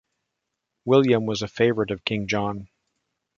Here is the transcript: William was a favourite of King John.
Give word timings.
William 0.83 1.27
was 1.27 1.43
a 1.43 1.47
favourite 1.47 1.91
of 1.91 2.03
King 2.03 2.25
John. 2.27 2.69